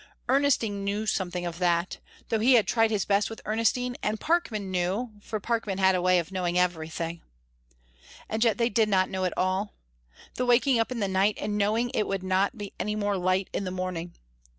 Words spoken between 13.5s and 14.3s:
in the morning!